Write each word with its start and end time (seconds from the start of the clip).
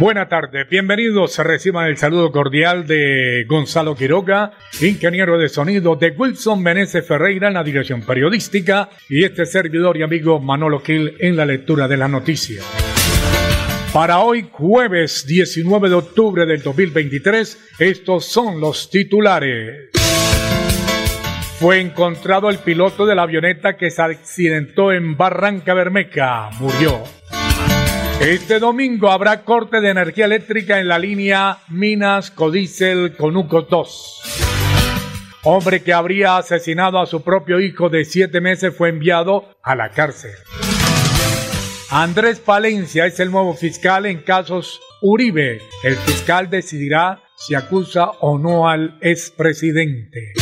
Buenas 0.00 0.28
tardes, 0.28 0.68
bienvenidos. 0.68 1.38
Reciban 1.38 1.86
el 1.86 1.96
saludo 1.96 2.32
cordial 2.32 2.86
de 2.86 3.44
Gonzalo 3.46 3.94
Quiroga, 3.94 4.52
ingeniero 4.80 5.38
de 5.38 5.48
sonido 5.48 5.94
de 5.94 6.10
Wilson 6.10 6.62
Meneses 6.62 7.06
Ferreira 7.06 7.48
en 7.48 7.54
la 7.54 7.62
dirección 7.62 8.02
periodística 8.02 8.88
y 9.08 9.24
este 9.24 9.46
servidor 9.46 9.96
y 9.96 10.02
amigo 10.02 10.40
Manolo 10.40 10.80
Gil 10.80 11.16
en 11.20 11.36
la 11.36 11.46
lectura 11.46 11.86
de 11.86 11.96
la 11.96 12.08
noticia. 12.08 12.62
Para 13.92 14.20
hoy, 14.20 14.48
jueves 14.50 15.26
19 15.26 15.88
de 15.88 15.94
octubre 15.94 16.46
del 16.46 16.62
2023, 16.62 17.74
estos 17.78 18.24
son 18.24 18.60
los 18.60 18.90
titulares. 18.90 19.90
Fue 21.60 21.78
encontrado 21.78 22.50
el 22.50 22.58
piloto 22.58 23.06
de 23.06 23.14
la 23.14 23.22
avioneta 23.22 23.76
que 23.76 23.90
se 23.90 24.02
accidentó 24.02 24.92
en 24.92 25.16
Barranca 25.16 25.74
Bermeja. 25.74 26.50
Murió. 26.58 27.21
Este 28.22 28.60
domingo 28.60 29.10
habrá 29.10 29.42
corte 29.42 29.80
de 29.80 29.90
energía 29.90 30.26
eléctrica 30.26 30.78
en 30.78 30.86
la 30.86 30.96
línea 30.96 31.58
Minas 31.68 32.30
Codicel 32.30 33.16
Conuco 33.16 33.62
2. 33.62 34.20
Hombre 35.42 35.82
que 35.82 35.92
habría 35.92 36.36
asesinado 36.36 37.00
a 37.00 37.06
su 37.06 37.22
propio 37.22 37.58
hijo 37.58 37.88
de 37.88 38.04
siete 38.04 38.40
meses 38.40 38.76
fue 38.76 38.90
enviado 38.90 39.56
a 39.60 39.74
la 39.74 39.90
cárcel. 39.90 40.30
Andrés 41.90 42.38
Palencia 42.38 43.06
es 43.06 43.18
el 43.18 43.32
nuevo 43.32 43.54
fiscal 43.54 44.06
en 44.06 44.22
casos 44.22 44.80
Uribe. 45.00 45.60
El 45.82 45.96
fiscal 45.96 46.48
decidirá 46.48 47.24
si 47.36 47.56
acusa 47.56 48.08
o 48.20 48.38
no 48.38 48.68
al 48.68 48.98
expresidente. 49.00 50.32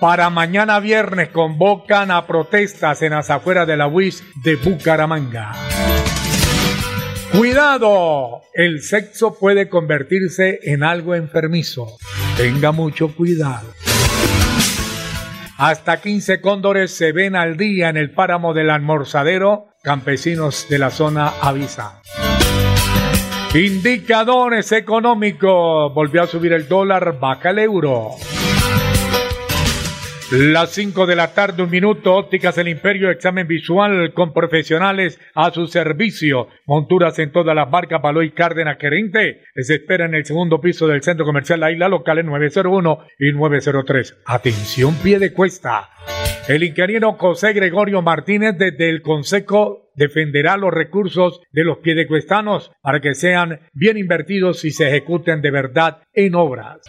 Para 0.00 0.30
mañana 0.30 0.78
viernes 0.78 1.30
convocan 1.30 2.12
a 2.12 2.24
protestas 2.24 3.02
en 3.02 3.10
las 3.12 3.30
afueras 3.30 3.66
de 3.66 3.76
la 3.76 3.88
UIS 3.88 4.22
de 4.44 4.54
Bucaramanga. 4.54 5.52
Cuidado, 7.32 8.42
el 8.54 8.80
sexo 8.80 9.36
puede 9.38 9.68
convertirse 9.68 10.60
en 10.62 10.84
algo 10.84 11.16
enfermizo. 11.16 11.98
Tenga 12.36 12.70
mucho 12.70 13.14
cuidado. 13.14 13.72
Hasta 15.56 16.00
15 16.00 16.40
cóndores 16.40 16.94
se 16.94 17.10
ven 17.10 17.34
al 17.34 17.56
día 17.56 17.88
en 17.88 17.96
el 17.96 18.12
páramo 18.12 18.54
del 18.54 18.70
almorzadero. 18.70 19.66
Campesinos 19.82 20.68
de 20.70 20.78
la 20.78 20.90
zona 20.90 21.32
avisan. 21.42 21.90
Indicadores 23.52 24.70
económicos. 24.70 25.92
Volvió 25.92 26.22
a 26.22 26.26
subir 26.28 26.52
el 26.52 26.68
dólar, 26.68 27.18
baja 27.18 27.50
el 27.50 27.58
euro. 27.58 28.10
Las 30.30 30.72
5 30.72 31.06
de 31.06 31.16
la 31.16 31.32
tarde, 31.32 31.62
un 31.62 31.70
minuto, 31.70 32.14
ópticas 32.14 32.58
el 32.58 32.68
imperio, 32.68 33.10
examen 33.10 33.48
visual 33.48 34.12
con 34.12 34.34
profesionales 34.34 35.18
a 35.34 35.50
su 35.50 35.66
servicio. 35.68 36.48
Monturas 36.66 37.18
en 37.18 37.32
todas 37.32 37.56
las 37.56 37.70
marcas, 37.70 38.02
Baloy 38.02 38.32
Cárdenas 38.32 38.76
Querente. 38.76 39.44
Les 39.54 39.70
espera 39.70 40.04
en 40.04 40.14
el 40.14 40.26
segundo 40.26 40.60
piso 40.60 40.86
del 40.86 41.02
centro 41.02 41.24
comercial 41.24 41.60
La 41.60 41.72
Isla 41.72 41.88
Local 41.88 42.18
en 42.18 42.26
901 42.26 42.98
y 43.18 43.32
903. 43.32 44.18
Atención, 44.26 44.94
pie 44.96 45.18
de 45.18 45.32
cuesta. 45.32 45.88
El 46.46 46.62
ingeniero 46.62 47.14
José 47.14 47.54
Gregorio 47.54 48.02
Martínez 48.02 48.54
desde 48.58 48.90
el 48.90 49.00
Consejo 49.00 49.90
defenderá 49.94 50.58
los 50.58 50.74
recursos 50.74 51.40
de 51.52 51.64
los 51.64 51.78
piedecuestanos 51.78 52.70
para 52.82 53.00
que 53.00 53.14
sean 53.14 53.60
bien 53.72 53.96
invertidos 53.96 54.66
y 54.66 54.72
se 54.72 54.88
ejecuten 54.88 55.40
de 55.40 55.50
verdad 55.50 56.02
en 56.12 56.34
obras. 56.34 56.82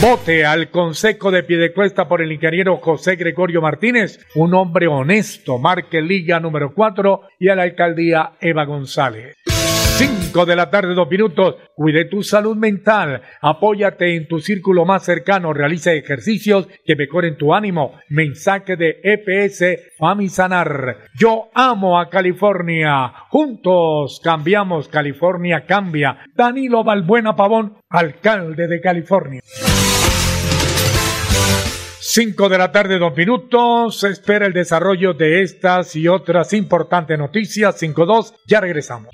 Vote 0.00 0.46
al 0.46 0.70
Consejo 0.70 1.30
de 1.30 1.42
Piedecuesta 1.42 2.08
por 2.08 2.22
el 2.22 2.32
ingeniero 2.32 2.78
José 2.78 3.16
Gregorio 3.16 3.60
Martínez, 3.60 4.26
un 4.34 4.54
hombre 4.54 4.86
honesto, 4.86 5.58
marque 5.58 6.00
Liga 6.00 6.40
número 6.40 6.72
4 6.74 7.20
y 7.38 7.50
a 7.50 7.54
la 7.54 7.64
alcaldía 7.64 8.32
Eva 8.40 8.64
González. 8.64 9.36
5 9.44 10.46
de 10.46 10.56
la 10.56 10.70
tarde, 10.70 10.94
dos 10.94 11.10
minutos. 11.10 11.56
Cuide 11.74 12.06
tu 12.06 12.22
salud 12.22 12.56
mental. 12.56 13.20
Apóyate 13.42 14.16
en 14.16 14.26
tu 14.26 14.38
círculo 14.38 14.86
más 14.86 15.04
cercano. 15.04 15.52
Realiza 15.52 15.92
ejercicios 15.92 16.66
que 16.86 16.96
mejoren 16.96 17.36
tu 17.36 17.52
ánimo. 17.52 17.92
Mensaje 18.08 18.76
de 18.76 19.00
EPS 19.04 19.98
Famisanar. 19.98 20.96
Yo 21.18 21.50
amo 21.52 22.00
a 22.00 22.08
California. 22.08 23.12
Juntos 23.28 24.22
cambiamos. 24.24 24.88
California 24.88 25.66
cambia. 25.66 26.24
Danilo 26.34 26.82
Balbuena 26.82 27.36
Pavón, 27.36 27.76
alcalde 27.90 28.66
de 28.68 28.80
California. 28.80 29.42
5 32.02 32.48
de 32.48 32.56
la 32.56 32.72
tarde, 32.72 32.98
dos 32.98 33.14
minutos. 33.14 34.00
Se 34.00 34.08
espera 34.08 34.46
el 34.46 34.54
desarrollo 34.54 35.12
de 35.12 35.42
estas 35.42 35.94
y 35.96 36.08
otras 36.08 36.54
importantes 36.54 37.18
noticias. 37.18 37.80
5-2, 37.80 38.32
ya 38.46 38.60
regresamos. 38.60 39.10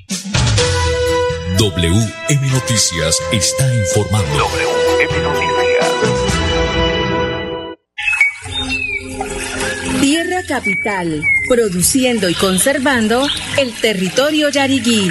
WM 1.58 2.50
Noticias 2.52 3.20
está 3.32 3.74
informando. 3.74 4.38
WM 4.38 5.22
Noticias. 5.22 5.56
Tierra 10.00 10.42
Capital, 10.46 11.22
produciendo 11.48 12.28
y 12.28 12.34
conservando 12.34 13.26
el 13.58 13.72
territorio 13.80 14.50
yariguí 14.50 15.10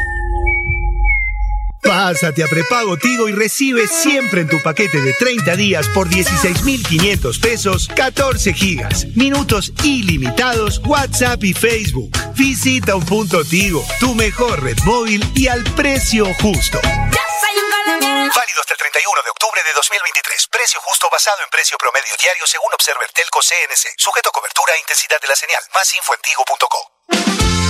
Pásate 2.01 2.43
a 2.43 2.47
prepago 2.47 2.97
Tigo 2.97 3.29
y 3.29 3.31
recibe 3.31 3.87
siempre 3.87 4.41
en 4.41 4.47
tu 4.47 4.59
paquete 4.63 4.99
de 4.99 5.13
30 5.13 5.55
días 5.55 5.87
por 5.89 6.09
16,500 6.09 7.37
pesos 7.37 7.87
14 7.95 8.53
gigas, 8.53 9.05
minutos 9.13 9.71
ilimitados, 9.83 10.81
WhatsApp 10.83 11.43
y 11.43 11.53
Facebook. 11.53 12.09
Visita 12.33 12.95
un 12.95 13.05
punto 13.05 13.45
Tigo, 13.45 13.85
tu 13.99 14.15
mejor 14.15 14.63
red 14.63 14.79
móvil 14.83 15.23
y 15.35 15.45
al 15.45 15.63
precio 15.75 16.25
justo. 16.41 16.81
Válido 16.81 18.61
hasta 18.61 18.73
el 18.73 18.79
31 18.79 19.21
de 19.21 19.29
octubre 19.29 19.61
de 19.61 19.73
2023. 19.75 20.47
Precio 20.49 20.81
justo 20.81 21.07
basado 21.11 21.37
en 21.45 21.51
precio 21.51 21.77
promedio 21.77 22.17
diario 22.19 22.47
según 22.47 22.73
Observer 22.73 23.11
Telco 23.13 23.41
CNC. 23.45 23.93
Sujeto 23.97 24.29
a 24.29 24.31
cobertura 24.31 24.73
e 24.73 24.79
intensidad 24.79 25.21
de 25.21 25.27
la 25.27 25.35
señal. 25.35 25.61
Más 25.75 25.85
info 25.93 26.15
en 26.15 26.21
tigo.co. 26.25 27.60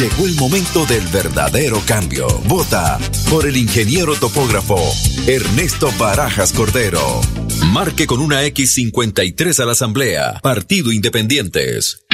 Llegó 0.00 0.24
el 0.24 0.34
momento 0.36 0.86
del 0.86 1.06
verdadero 1.08 1.82
cambio. 1.84 2.26
Vota 2.46 2.98
por 3.28 3.46
el 3.46 3.54
ingeniero 3.58 4.14
topógrafo 4.14 4.80
Ernesto 5.26 5.92
Barajas 5.98 6.54
Cordero. 6.54 7.20
Marque 7.66 8.06
con 8.06 8.20
una 8.20 8.42
X53 8.44 9.60
a 9.60 9.66
la 9.66 9.72
Asamblea. 9.72 10.40
Partido 10.42 10.90
Independientes. 10.90 12.06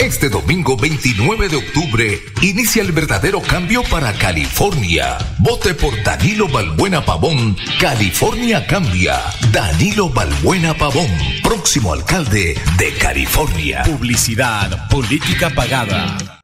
Este 0.00 0.28
domingo 0.28 0.76
29 0.76 1.48
de 1.48 1.54
octubre 1.54 2.20
inicia 2.42 2.82
el 2.82 2.90
verdadero 2.90 3.40
cambio 3.40 3.84
para 3.84 4.12
California. 4.12 5.16
Vote 5.38 5.74
por 5.74 6.02
Danilo 6.02 6.48
Balbuena 6.48 7.04
Pavón. 7.04 7.56
California 7.78 8.66
cambia. 8.66 9.20
Danilo 9.52 10.08
Balbuena 10.10 10.76
Pavón, 10.76 11.06
próximo 11.44 11.92
alcalde 11.92 12.60
de 12.78 12.92
California. 12.94 13.84
Publicidad, 13.84 14.88
política 14.88 15.50
pagada. 15.50 16.42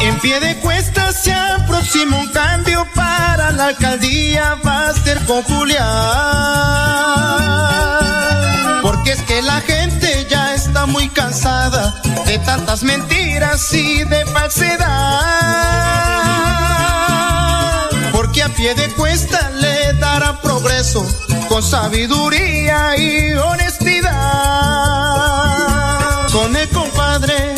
En 0.00 0.18
pie 0.20 0.40
de 0.40 0.56
cuesta 0.56 1.12
se 1.12 1.32
aproxima 1.32 2.16
un 2.16 2.26
cambio 2.32 2.86
para 2.94 3.52
la 3.52 3.66
alcaldía. 3.66 4.56
Va 4.66 4.88
a 4.88 4.92
ser 4.94 5.24
con 5.26 5.42
Julián. 5.44 5.86
Porque 8.82 9.12
es 9.12 9.22
que 9.22 9.42
la 9.42 9.60
gente 9.60 10.26
ya 10.28 10.54
está 10.54 10.86
muy 10.86 11.08
cansada 11.08 12.00
de 12.26 12.38
tantas 12.40 12.82
mentiras 12.82 13.72
y 13.72 14.02
de 14.04 14.26
falsedad. 14.26 14.88
Porque 18.12 18.42
a 18.42 18.48
pie 18.48 18.74
de 18.74 18.88
cuesta 18.94 19.50
le 19.50 19.92
dará 19.94 20.40
progreso 20.40 21.06
con 21.48 21.62
sabiduría 21.62 22.96
y 22.96 23.34
honestidad. 23.34 24.12
Con 26.32 26.56
el 26.56 26.68
compadre 26.70 27.57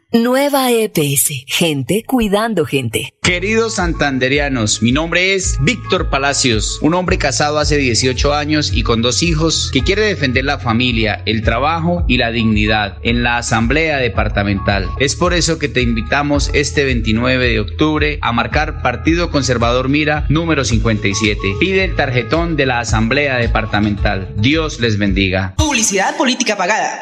Nueva 0.13 0.69
EPS. 0.69 1.45
Gente 1.47 2.03
cuidando 2.05 2.65
gente. 2.65 3.13
Queridos 3.21 3.75
santanderianos, 3.75 4.81
mi 4.81 4.91
nombre 4.91 5.35
es 5.35 5.57
Víctor 5.61 6.09
Palacios, 6.09 6.79
un 6.81 6.95
hombre 6.95 7.17
casado 7.17 7.59
hace 7.59 7.77
18 7.77 8.33
años 8.33 8.73
y 8.73 8.83
con 8.83 9.01
dos 9.01 9.23
hijos 9.23 9.69
que 9.71 9.83
quiere 9.83 10.01
defender 10.01 10.43
la 10.43 10.59
familia, 10.59 11.21
el 11.25 11.43
trabajo 11.43 12.03
y 12.09 12.17
la 12.17 12.29
dignidad 12.29 12.97
en 13.03 13.23
la 13.23 13.37
Asamblea 13.37 13.99
Departamental. 13.99 14.89
Es 14.99 15.15
por 15.15 15.33
eso 15.33 15.57
que 15.57 15.69
te 15.69 15.81
invitamos 15.81 16.51
este 16.53 16.83
29 16.83 17.47
de 17.47 17.59
octubre 17.61 18.19
a 18.21 18.33
marcar 18.33 18.81
Partido 18.81 19.31
Conservador 19.31 19.87
Mira 19.87 20.25
número 20.27 20.65
57. 20.65 21.39
Pide 21.57 21.85
el 21.85 21.95
tarjetón 21.95 22.57
de 22.57 22.65
la 22.65 22.81
Asamblea 22.81 23.37
Departamental. 23.37 24.33
Dios 24.35 24.81
les 24.81 24.97
bendiga. 24.97 25.53
Publicidad 25.55 26.17
política 26.17 26.57
pagada. 26.57 27.01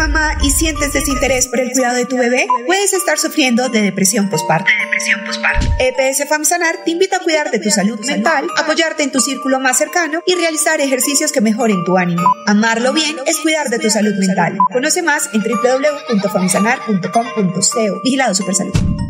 Mamá 0.00 0.32
y 0.42 0.50
sientes 0.50 0.92
desinterés 0.94 1.46
por 1.48 1.60
el 1.60 1.72
cuidado 1.72 1.96
de 1.96 2.06
tu 2.06 2.16
bebé, 2.16 2.46
puedes 2.66 2.94
estar 2.94 3.18
sufriendo 3.18 3.68
de 3.68 3.82
depresión 3.82 4.30
postparto. 4.30 4.70
EPS 5.78 6.26
FAMSANAR 6.26 6.84
te 6.84 6.92
invita 6.92 7.16
a 7.16 7.20
cuidar 7.20 7.50
de 7.50 7.58
tu 7.58 7.68
salud 7.70 8.00
mental, 8.06 8.46
apoyarte 8.56 9.02
en 9.02 9.12
tu 9.12 9.20
círculo 9.20 9.60
más 9.60 9.76
cercano 9.76 10.22
y 10.24 10.36
realizar 10.36 10.80
ejercicios 10.80 11.32
que 11.32 11.42
mejoren 11.42 11.84
tu 11.84 11.98
ánimo. 11.98 12.22
Amarlo 12.46 12.94
bien 12.94 13.14
es 13.26 13.36
cuidar 13.40 13.68
de 13.68 13.78
tu 13.78 13.90
salud 13.90 14.14
mental. 14.14 14.56
Conoce 14.72 15.02
más 15.02 15.28
en 15.34 15.42
www.famsanar.com.co. 15.42 18.00
Vigilado 18.02 18.34
Supersalud. 18.34 19.09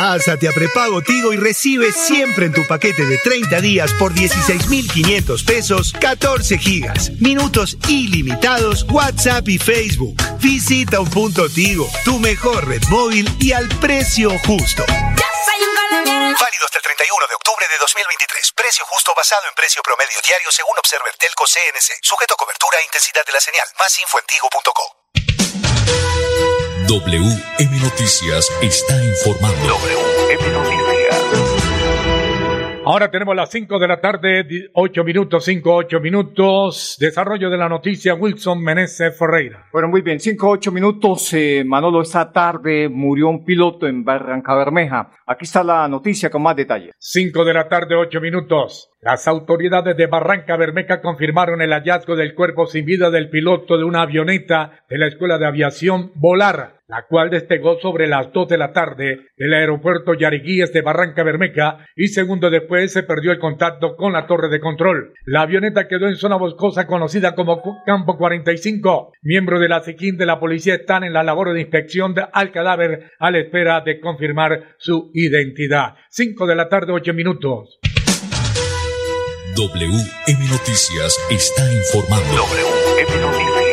Pásate 0.00 0.48
a 0.48 0.52
prepago 0.52 1.02
Tigo 1.02 1.34
y 1.34 1.36
recibe 1.36 1.92
siempre 1.92 2.46
en 2.46 2.54
tu 2.54 2.66
paquete 2.66 3.04
de 3.04 3.18
30 3.18 3.60
días 3.60 3.92
por 3.92 4.14
16,500 4.14 5.44
pesos 5.44 5.92
14 5.92 6.56
gigas, 6.56 7.10
minutos 7.20 7.76
ilimitados, 7.86 8.86
WhatsApp 8.88 9.46
y 9.50 9.58
Facebook. 9.58 10.16
Visita 10.38 11.00
un 11.00 11.10
punto 11.10 11.50
Tigo, 11.50 11.86
tu 12.06 12.18
mejor 12.18 12.66
red 12.66 12.80
móvil 12.88 13.28
y 13.38 13.52
al 13.52 13.68
precio 13.76 14.30
justo. 14.46 14.86
Válido 14.88 16.64
hasta 16.64 16.78
el 16.78 16.82
31 16.82 17.26
de 17.28 17.34
octubre 17.34 17.66
de 17.68 17.76
2023. 17.78 18.52
Precio 18.56 18.86
justo 18.86 19.12
basado 19.14 19.42
en 19.50 19.54
precio 19.54 19.82
promedio 19.82 20.16
diario 20.26 20.50
según 20.50 20.78
Observer 20.78 21.12
Telco 21.20 21.44
CNC. 21.44 22.00
Sujeto 22.00 22.32
a 22.32 22.36
cobertura 22.38 22.78
e 22.80 22.84
intensidad 22.88 23.26
de 23.26 23.32
la 23.32 23.40
señal. 23.40 23.68
Más 23.78 23.92
info 24.00 24.18
en 24.18 24.24
WM 26.90 27.78
Noticias 27.84 28.50
está 28.62 28.96
informando. 29.04 29.62
WM 29.62 30.52
Noticias. 30.52 30.90
Ahora 32.84 33.12
tenemos 33.12 33.36
las 33.36 33.48
5 33.50 33.78
de 33.78 33.86
la 33.86 34.00
tarde, 34.00 34.44
8 34.72 35.04
minutos, 35.04 35.44
5, 35.44 35.72
8 35.72 36.00
minutos. 36.00 36.96
Desarrollo 36.98 37.48
de 37.48 37.56
la 37.56 37.68
noticia, 37.68 38.14
Wilson 38.14 38.60
Meneses 38.60 39.16
Ferreira. 39.16 39.68
Bueno, 39.72 39.86
muy 39.86 40.00
bien, 40.00 40.18
5, 40.18 40.48
8 40.48 40.72
minutos. 40.72 41.32
Eh, 41.32 41.62
Manolo, 41.64 42.02
esta 42.02 42.32
tarde 42.32 42.88
murió 42.88 43.28
un 43.28 43.44
piloto 43.44 43.86
en 43.86 44.02
Barranca 44.02 44.56
Bermeja. 44.56 45.12
Aquí 45.26 45.44
está 45.44 45.62
la 45.62 45.86
noticia 45.86 46.28
con 46.28 46.42
más 46.42 46.56
detalle. 46.56 46.90
5 46.98 47.44
de 47.44 47.54
la 47.54 47.68
tarde, 47.68 47.94
8 47.94 48.20
minutos. 48.20 48.90
Las 49.02 49.28
autoridades 49.28 49.96
de 49.96 50.06
Barranca 50.08 50.56
Bermeja 50.56 51.00
confirmaron 51.00 51.62
el 51.62 51.72
hallazgo 51.72 52.16
del 52.16 52.34
cuerpo 52.34 52.66
sin 52.66 52.84
vida 52.84 53.10
del 53.10 53.30
piloto 53.30 53.78
de 53.78 53.84
una 53.84 54.02
avioneta 54.02 54.84
de 54.90 54.98
la 54.98 55.06
Escuela 55.06 55.38
de 55.38 55.46
Aviación 55.46 56.10
Volar, 56.16 56.79
la 56.90 57.06
cual 57.08 57.30
despegó 57.30 57.78
sobre 57.80 58.08
las 58.08 58.32
2 58.32 58.48
de 58.48 58.58
la 58.58 58.72
tarde 58.72 59.28
del 59.36 59.54
aeropuerto 59.54 60.14
Yariguíes 60.14 60.72
de 60.72 60.82
Barranca 60.82 61.22
Bermeja 61.22 61.86
y 61.94 62.08
segundo 62.08 62.50
después 62.50 62.92
se 62.92 63.04
perdió 63.04 63.30
el 63.30 63.38
contacto 63.38 63.96
con 63.96 64.12
la 64.12 64.26
torre 64.26 64.48
de 64.48 64.60
control. 64.60 65.14
La 65.24 65.42
avioneta 65.42 65.86
quedó 65.86 66.08
en 66.08 66.16
zona 66.16 66.36
boscosa 66.36 66.86
conocida 66.86 67.34
como 67.34 67.62
Campo 67.86 68.18
45. 68.18 69.12
Miembros 69.22 69.60
de 69.60 69.68
la 69.68 69.80
SIQUIN 69.80 70.16
de 70.16 70.26
la 70.26 70.40
policía 70.40 70.74
están 70.74 71.04
en 71.04 71.12
la 71.12 71.22
labor 71.22 71.52
de 71.52 71.60
inspección 71.60 72.14
al 72.32 72.50
cadáver 72.50 73.10
a 73.18 73.30
la 73.30 73.38
espera 73.38 73.80
de 73.82 74.00
confirmar 74.00 74.74
su 74.78 75.10
identidad. 75.14 75.94
5 76.10 76.46
de 76.46 76.54
la 76.56 76.68
tarde, 76.68 76.92
8 76.92 77.14
minutos. 77.14 77.78
WM 79.56 80.48
Noticias 80.50 81.18
está 81.30 81.72
informando. 81.72 82.34
WM 82.34 83.20
Noticias. 83.20 83.69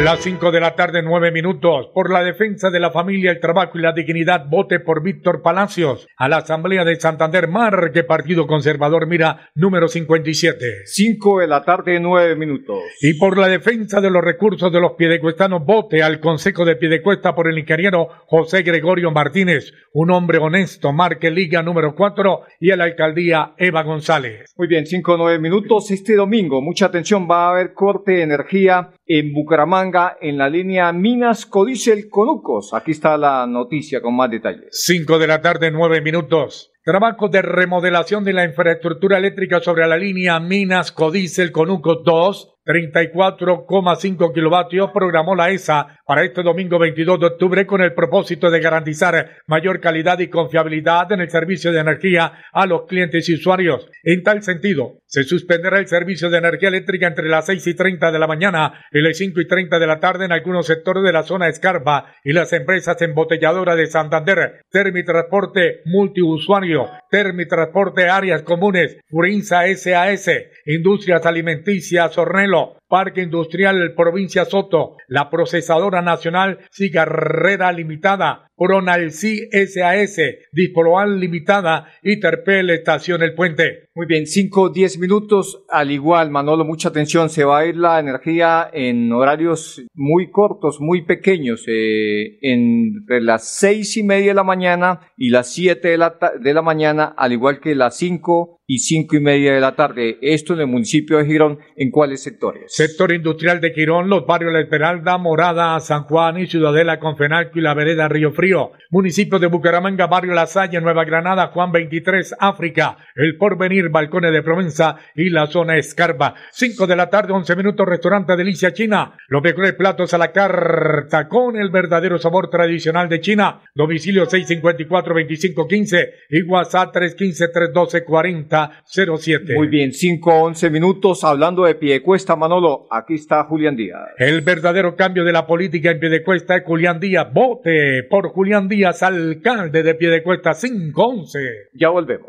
Las 0.00 0.20
5 0.20 0.50
de 0.50 0.58
la 0.58 0.74
tarde, 0.74 1.02
9 1.02 1.30
minutos. 1.32 1.90
Por 1.92 2.10
la 2.10 2.24
defensa 2.24 2.70
de 2.70 2.80
la 2.80 2.90
familia, 2.90 3.30
el 3.30 3.40
trabajo 3.40 3.78
y 3.78 3.82
la 3.82 3.92
dignidad, 3.92 4.46
vote 4.48 4.80
por 4.80 5.02
Víctor 5.02 5.42
Palacios. 5.42 6.08
A 6.16 6.30
la 6.30 6.38
Asamblea 6.38 6.82
de 6.86 6.98
Santander, 6.98 7.46
Marque 7.46 8.02
Partido 8.02 8.46
Conservador, 8.46 9.06
mira, 9.06 9.50
número 9.54 9.88
57. 9.88 10.86
5 10.86 11.40
de 11.40 11.46
la 11.46 11.62
tarde, 11.62 12.00
9 12.00 12.36
minutos. 12.36 12.78
Y 13.02 13.18
por 13.18 13.36
la 13.36 13.48
defensa 13.48 14.00
de 14.00 14.10
los 14.10 14.24
recursos 14.24 14.72
de 14.72 14.80
los 14.80 14.92
piedecuestanos, 14.92 15.62
vote 15.62 16.02
al 16.02 16.20
Consejo 16.20 16.64
de 16.64 16.76
Piedecuesta 16.76 17.34
por 17.34 17.46
el 17.46 17.58
ingeniero 17.58 18.08
José 18.26 18.62
Gregorio 18.62 19.10
Martínez, 19.10 19.74
un 19.92 20.10
hombre 20.10 20.38
honesto, 20.38 20.94
Marque 20.94 21.30
Liga 21.30 21.62
número 21.62 21.94
4 21.94 22.40
y 22.60 22.70
a 22.70 22.76
la 22.76 22.84
alcaldía 22.84 23.52
Eva 23.58 23.82
González. 23.82 24.54
Muy 24.56 24.68
bien, 24.68 24.86
5 24.86 25.18
9 25.18 25.38
minutos. 25.38 25.90
Este 25.90 26.16
domingo, 26.16 26.62
mucha 26.62 26.86
atención, 26.86 27.28
va 27.30 27.46
a 27.46 27.50
haber 27.50 27.74
corte 27.74 28.12
de 28.12 28.22
energía 28.22 28.90
en 29.06 29.34
Bucaramanga 29.34 29.81
En 30.20 30.38
la 30.38 30.48
línea 30.48 30.92
Minas 30.92 31.44
Codicel 31.44 32.08
Conucos. 32.08 32.72
Aquí 32.72 32.92
está 32.92 33.16
la 33.16 33.46
noticia 33.48 34.00
con 34.00 34.14
más 34.14 34.30
detalles. 34.30 34.68
Cinco 34.70 35.18
de 35.18 35.26
la 35.26 35.40
tarde, 35.40 35.72
nueve 35.72 36.00
minutos. 36.00 36.70
Trabajo 36.84 37.28
de 37.28 37.42
remodelación 37.42 38.22
de 38.22 38.32
la 38.32 38.44
infraestructura 38.44 39.18
eléctrica 39.18 39.58
sobre 39.60 39.86
la 39.88 39.96
línea 39.96 40.38
Minas 40.38 40.92
Codicel 40.92 41.50
Conucos 41.50 42.04
2 42.04 42.52
34,5 42.64 44.32
kilovatios 44.32 44.90
programó 44.92 45.34
la 45.34 45.50
ESA 45.50 45.98
para 46.12 46.24
este 46.24 46.42
domingo 46.42 46.78
22 46.78 47.20
de 47.20 47.26
octubre 47.26 47.66
con 47.66 47.80
el 47.80 47.94
propósito 47.94 48.50
de 48.50 48.60
garantizar 48.60 49.38
mayor 49.46 49.80
calidad 49.80 50.18
y 50.18 50.28
confiabilidad 50.28 51.10
en 51.10 51.22
el 51.22 51.30
servicio 51.30 51.72
de 51.72 51.80
energía 51.80 52.34
a 52.52 52.66
los 52.66 52.82
clientes 52.86 53.30
y 53.30 53.34
usuarios. 53.36 53.88
En 54.02 54.22
tal 54.22 54.42
sentido, 54.42 54.98
se 55.06 55.24
suspenderá 55.24 55.78
el 55.78 55.86
servicio 55.86 56.28
de 56.28 56.36
energía 56.36 56.68
eléctrica 56.68 57.06
entre 57.06 57.30
las 57.30 57.46
6 57.46 57.66
y 57.66 57.74
30 57.74 58.12
de 58.12 58.18
la 58.18 58.26
mañana 58.26 58.84
y 58.92 59.00
las 59.00 59.16
5 59.16 59.40
y 59.40 59.46
30 59.46 59.78
de 59.78 59.86
la 59.86 60.00
tarde 60.00 60.26
en 60.26 60.32
algunos 60.32 60.66
sectores 60.66 61.02
de 61.02 61.14
la 61.14 61.22
zona 61.22 61.48
Escarpa 61.48 62.14
y 62.24 62.34
las 62.34 62.52
empresas 62.52 63.00
embotelladoras 63.00 63.78
de 63.78 63.86
Santander, 63.86 64.60
Termitransporte 64.70 65.80
Multiusuario, 65.86 66.90
Termitransporte 67.10 68.10
Áreas 68.10 68.42
Comunes, 68.42 68.98
Furinza 69.08 69.62
SAS, 69.76 70.30
Industrias 70.66 71.24
Alimenticias 71.24 72.18
Ornelo, 72.18 72.76
Parque 72.92 73.22
Industrial 73.22 73.94
Provincia 73.96 74.44
Soto, 74.44 74.96
la 75.08 75.30
Procesadora 75.30 76.02
Nacional 76.02 76.58
Cigarrera 76.70 77.72
Limitada, 77.72 78.50
Pronalci 78.54 79.48
SAS, 79.50 80.20
Disproal 80.52 81.18
Limitada 81.18 81.88
y 82.02 82.20
Terpel 82.20 82.68
Estación 82.68 83.22
El 83.22 83.34
Puente. 83.34 83.88
Muy 83.94 84.04
bien, 84.06 84.26
5, 84.26 84.68
10 84.68 84.98
minutos. 84.98 85.64
Al 85.70 85.90
igual, 85.90 86.30
Manolo, 86.30 86.66
mucha 86.66 86.90
atención. 86.90 87.30
Se 87.30 87.44
va 87.44 87.60
a 87.60 87.66
ir 87.66 87.76
la 87.76 87.98
energía 87.98 88.68
en 88.70 89.10
horarios 89.10 89.82
muy 89.94 90.30
cortos, 90.30 90.76
muy 90.78 91.02
pequeños, 91.06 91.64
eh, 91.68 92.38
entre 92.42 93.22
las 93.22 93.48
seis 93.48 93.96
y 93.96 94.02
media 94.02 94.28
de 94.28 94.34
la 94.34 94.44
mañana 94.44 95.00
y 95.16 95.30
las 95.30 95.50
7 95.50 95.88
de 95.88 95.96
la, 95.96 96.18
de 96.40 96.54
la 96.54 96.62
mañana, 96.62 97.14
al 97.16 97.32
igual 97.32 97.58
que 97.58 97.74
las 97.74 97.96
5 97.96 98.58
y 98.66 98.78
cinco 98.78 99.16
y 99.16 99.20
media 99.20 99.52
de 99.52 99.60
la 99.60 99.76
tarde. 99.76 100.18
Esto 100.22 100.54
en 100.54 100.60
el 100.60 100.66
municipio 100.66 101.18
de 101.18 101.26
Girón, 101.26 101.58
¿en 101.76 101.90
cuáles 101.90 102.22
sectores? 102.22 102.72
Sector 102.82 103.12
industrial 103.12 103.60
de 103.60 103.70
Girón, 103.70 104.08
los 104.08 104.26
barrios 104.26 104.52
La 104.52 104.58
Esmeralda, 104.58 105.16
Morada, 105.16 105.78
San 105.78 106.02
Juan 106.02 106.38
y 106.38 106.48
Ciudadela, 106.48 106.98
Confenalco 106.98 107.60
y 107.60 107.62
la 107.62 107.74
vereda 107.74 108.08
Río 108.08 108.32
Frío. 108.32 108.72
Municipio 108.90 109.38
de 109.38 109.46
Bucaramanga, 109.46 110.08
barrio 110.08 110.34
La 110.34 110.46
Salle, 110.46 110.80
Nueva 110.80 111.04
Granada, 111.04 111.52
Juan 111.54 111.70
23, 111.70 112.34
África. 112.40 112.96
El 113.14 113.36
Porvenir, 113.36 113.90
Balcones 113.90 114.32
de 114.32 114.42
Provenza 114.42 114.96
y 115.14 115.30
la 115.30 115.46
zona 115.46 115.76
Escarpa. 115.76 116.34
5 116.50 116.88
de 116.88 116.96
la 116.96 117.08
tarde, 117.08 117.32
11 117.32 117.54
minutos, 117.54 117.86
restaurante 117.86 118.34
Delicia 118.34 118.72
China. 118.72 119.16
Los 119.28 119.44
mejores 119.44 119.74
platos 119.74 120.12
a 120.12 120.18
la 120.18 120.32
carta 120.32 121.28
con 121.28 121.56
el 121.56 121.70
verdadero 121.70 122.18
sabor 122.18 122.50
tradicional 122.50 123.08
de 123.08 123.20
China. 123.20 123.60
Domicilio 123.76 124.26
654-2515 124.26 126.08
y 126.30 126.42
WhatsApp 126.42 126.92
315-312-4007. 126.96 129.54
Muy 129.54 129.68
bien, 129.68 129.92
5 129.92 130.32
11 130.32 130.70
minutos 130.70 131.22
hablando 131.22 131.62
de 131.62 131.76
Piedecuesta, 131.76 132.34
Manolo. 132.34 132.71
Aquí 132.90 133.14
está 133.14 133.44
Julián 133.44 133.76
Díaz. 133.76 134.10
El 134.18 134.40
verdadero 134.42 134.96
cambio 134.96 135.24
de 135.24 135.32
la 135.32 135.46
política 135.46 135.90
en 135.90 136.00
Piedecuesta 136.00 136.56
es 136.56 136.64
Julián 136.64 137.00
Díaz. 137.00 137.28
Vote 137.32 138.04
por 138.10 138.28
Julián 138.30 138.68
Díaz, 138.68 139.02
alcalde 139.02 139.82
de 139.82 139.94
Piedecuesta 139.94 140.52
511. 140.54 141.38
Ya 141.74 141.88
volvemos. 141.88 142.28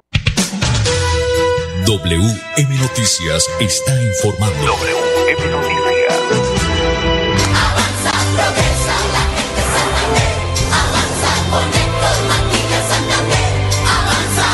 WM 1.85 2.79
Noticias 2.79 3.49
está 3.59 3.93
informando. 4.01 4.65
WM 4.65 5.51
Noticias. 5.51 5.83
Avanza, 7.53 8.11
progresa, 8.35 8.95
la 9.13 9.23
gente 9.35 9.61
Santander. 9.75 10.35
Avanza, 10.81 11.31
con 11.51 11.67
Héctor 11.81 12.17
Mantilla 12.29 12.81
Santander. 12.87 13.51
Avanza. 13.99 14.49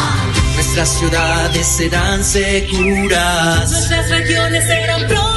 Nuestras 0.55 0.89
ciudades 0.89 1.67
serán 1.67 2.23
seguras. 2.23 3.71
Nuestras 3.71 4.09
regiones 4.09 4.65
serán 4.65 5.07
productivas 5.07 5.28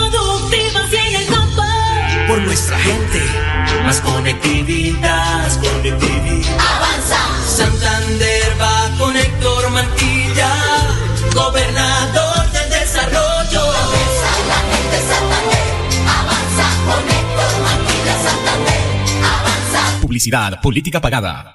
más 3.93 4.01
conectividad. 4.01 5.43
Más 5.43 5.59
conectividad. 5.59 6.59
Avanza. 6.59 7.19
Santander 7.47 8.57
va 8.59 8.91
con 8.99 9.15
Héctor 9.15 9.71
Mantilla, 9.71 10.51
gobernador 11.35 12.51
del 12.53 12.71
desarrollo. 12.71 13.63
La 14.49 14.61
gente 14.73 14.99
Santander. 15.11 15.67
Avanza, 16.09 16.67
con 16.87 17.05
Héctor 17.19 17.53
Mantilla 17.63 18.15
Santander. 18.27 18.83
Avanza. 19.25 20.01
Publicidad, 20.01 20.61
política 20.63 21.01
pagada. 21.01 21.55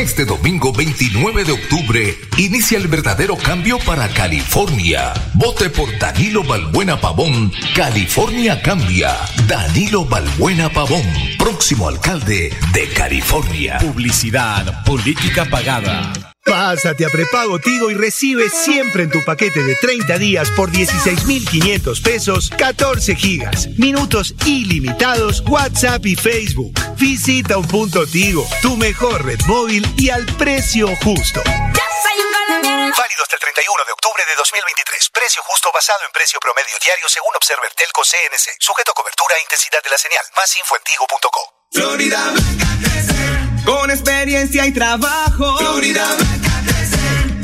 Este 0.00 0.24
domingo 0.24 0.72
29 0.72 1.44
de 1.44 1.52
octubre 1.52 2.18
inicia 2.38 2.78
el 2.78 2.88
verdadero 2.88 3.36
cambio 3.36 3.78
para 3.80 4.08
California. 4.08 5.12
Vote 5.34 5.68
por 5.68 5.98
Danilo 5.98 6.42
Balbuena 6.42 6.98
Pavón. 6.98 7.52
California 7.76 8.62
cambia. 8.62 9.14
Danilo 9.46 10.06
Balbuena 10.06 10.70
Pavón, 10.70 11.04
próximo 11.38 11.86
alcalde 11.86 12.50
de 12.72 12.88
California. 12.94 13.76
Publicidad, 13.78 14.84
política 14.84 15.44
pagada. 15.44 16.29
Pásate 16.50 17.06
a 17.06 17.08
prepago 17.10 17.60
Tigo 17.60 17.92
y 17.92 17.94
recibe 17.94 18.50
siempre 18.50 19.04
en 19.04 19.10
tu 19.10 19.24
paquete 19.24 19.62
de 19.62 19.76
30 19.76 20.18
días 20.18 20.50
por 20.50 20.68
16,500 20.68 22.00
pesos 22.00 22.50
14 22.50 23.14
gigas, 23.14 23.68
minutos 23.78 24.34
ilimitados, 24.44 25.44
WhatsApp 25.46 26.04
y 26.06 26.16
Facebook. 26.16 26.74
Visita 26.96 27.56
un 27.56 27.68
punto 27.68 28.04
Tigo, 28.04 28.44
tu 28.62 28.76
mejor 28.76 29.24
red 29.24 29.38
móvil 29.46 29.86
y 29.96 30.10
al 30.10 30.26
precio 30.26 30.88
justo. 31.04 31.40
Válido 31.46 33.22
hasta 33.22 33.36
el 33.36 33.42
31 33.46 33.84
de 33.86 33.92
octubre 33.92 34.22
de 34.26 34.34
2023. 34.34 35.10
Precio 35.14 35.42
justo 35.46 35.70
basado 35.72 36.00
en 36.04 36.10
precio 36.10 36.40
promedio 36.40 36.74
diario 36.82 37.06
según 37.06 37.30
Observer 37.36 37.70
Telco 37.78 38.02
CNC. 38.02 38.58
Sujeto 38.58 38.90
a 38.90 38.94
cobertura 38.94 39.36
e 39.38 39.42
intensidad 39.46 39.78
de 39.84 39.90
la 39.90 39.98
señal. 39.98 40.26
Más 40.34 40.50
info 40.58 40.74
en 40.74 40.82
tigo.co. 40.82 41.42
Florida 41.70 42.18
Blanca 42.34 42.66
crecer. 42.82 43.38
Con 43.64 43.88
experiencia 43.92 44.66
y 44.66 44.72
trabajo. 44.74 45.58
Florida 45.58 46.04
Blanca. 46.18 46.39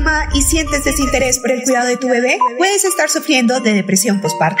mamá 0.00 0.28
y 0.34 0.42
sientes 0.42 0.84
desinterés 0.84 1.38
por 1.38 1.50
el 1.50 1.62
cuidado 1.62 1.88
de 1.88 1.96
tu 1.96 2.06
bebé? 2.08 2.36
Puedes 2.56 2.84
estar 2.84 3.08
sufriendo 3.10 3.60
de 3.60 3.74
depresión 3.74 4.20
postparto. 4.20 4.60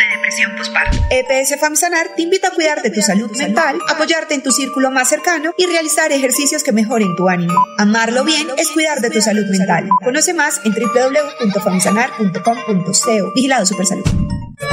EPS 1.10 1.60
FAMSANAR 1.60 2.14
te 2.16 2.22
invita 2.22 2.48
a 2.48 2.52
cuidar 2.52 2.82
de 2.82 2.90
tu 2.90 3.00
salud 3.02 3.30
mental, 3.36 3.78
apoyarte 3.88 4.34
en 4.34 4.42
tu 4.42 4.50
círculo 4.52 4.90
más 4.90 5.08
cercano 5.08 5.52
y 5.56 5.66
realizar 5.66 6.10
ejercicios 6.12 6.62
que 6.62 6.72
mejoren 6.72 7.16
tu 7.16 7.28
ánimo. 7.28 7.54
Amarlo 7.78 8.24
bien 8.24 8.46
es 8.56 8.68
cuidar 8.70 9.00
de 9.00 9.10
tu 9.10 9.20
salud 9.20 9.44
mental. 9.46 9.88
Conoce 10.02 10.34
más 10.34 10.60
en 10.64 10.74
www.famsanar.com.co. 10.74 13.32
Vigilado 13.34 13.66
Supersalud. 13.66 14.04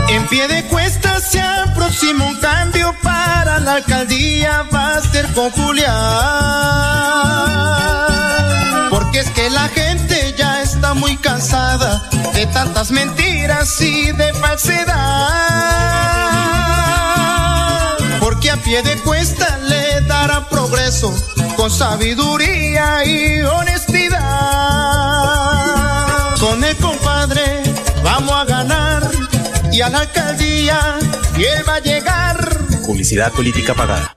En 0.10 0.28
pie 0.28 0.48
de 0.48 0.64
cuesta 0.64 1.20
se 1.20 1.42
aproxima 1.42 2.28
un 2.28 2.36
cambio 2.40 2.96
para 3.02 3.60
la 3.60 3.74
alcaldía, 3.74 4.64
va 4.74 4.96
a 4.96 5.02
ser 5.02 5.26
con 5.34 5.50
Julián. 5.52 5.88
Porque 9.18 9.30
es 9.30 9.36
que 9.36 9.50
la 9.50 9.68
gente 9.70 10.36
ya 10.38 10.62
está 10.62 10.94
muy 10.94 11.18
cansada 11.18 12.08
de 12.36 12.46
tantas 12.46 12.92
mentiras 12.92 13.82
y 13.82 14.12
de 14.12 14.32
falsedad. 14.34 14.94
Porque 18.20 18.52
a 18.52 18.58
pie 18.58 18.84
de 18.84 18.96
cuesta 18.98 19.58
le 19.58 20.02
dará 20.02 20.48
progreso 20.48 21.12
con 21.56 21.72
sabiduría 21.72 23.04
y 23.06 23.42
honestidad. 23.42 24.20
Con 26.40 26.64
el 26.64 26.78
compadre 26.78 27.64
vamos 28.04 28.34
a 28.34 28.46
ganar 28.46 29.10
y 29.72 29.82
a 29.82 29.90
la 29.90 30.02
alcaldía 30.02 31.00
y 31.36 31.44
él 31.44 31.68
va 31.68 31.78
a 31.78 31.80
llegar. 31.80 32.56
Publicidad 32.86 33.32
política 33.32 33.74
pagada. 33.74 34.17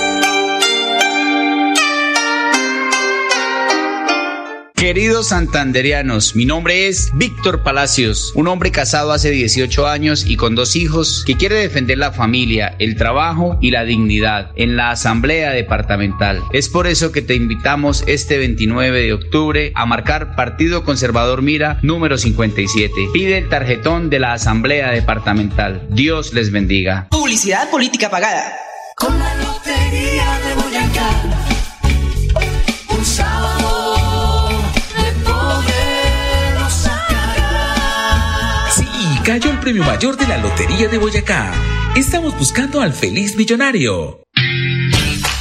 Queridos 4.81 5.27
santanderianos, 5.27 6.35
mi 6.35 6.45
nombre 6.45 6.87
es 6.87 7.11
Víctor 7.13 7.61
Palacios, 7.61 8.31
un 8.33 8.47
hombre 8.47 8.71
casado 8.71 9.11
hace 9.11 9.29
18 9.29 9.85
años 9.85 10.25
y 10.25 10.37
con 10.37 10.55
dos 10.55 10.75
hijos 10.75 11.23
que 11.27 11.37
quiere 11.37 11.53
defender 11.53 11.99
la 11.99 12.11
familia, 12.11 12.75
el 12.79 12.95
trabajo 12.95 13.59
y 13.61 13.69
la 13.69 13.83
dignidad 13.83 14.49
en 14.55 14.77
la 14.77 14.89
Asamblea 14.89 15.51
Departamental. 15.51 16.41
Es 16.51 16.67
por 16.67 16.87
eso 16.87 17.11
que 17.11 17.21
te 17.21 17.35
invitamos 17.35 18.03
este 18.07 18.39
29 18.39 19.03
de 19.03 19.13
octubre 19.13 19.71
a 19.75 19.85
marcar 19.85 20.35
Partido 20.35 20.83
Conservador 20.83 21.43
Mira 21.43 21.77
número 21.83 22.17
57. 22.17 22.91
Pide 23.13 23.37
el 23.37 23.49
tarjetón 23.49 24.09
de 24.09 24.17
la 24.17 24.33
Asamblea 24.33 24.89
Departamental. 24.89 25.85
Dios 25.91 26.33
les 26.33 26.51
bendiga. 26.51 27.07
Publicidad 27.11 27.69
política 27.69 28.09
pagada. 28.09 28.57
Con 28.95 29.19
la 29.19 29.35
lotería 29.35 30.39
de 30.39 30.55
Boyacá, 30.55 31.40
cayó 39.23 39.51
el 39.51 39.59
premio 39.59 39.83
mayor 39.83 40.17
de 40.17 40.27
la 40.27 40.37
Lotería 40.37 40.87
de 40.87 40.97
Boyacá. 40.97 41.53
Estamos 41.95 42.37
buscando 42.37 42.81
al 42.81 42.93
feliz 42.93 43.35
millonario. 43.35 44.23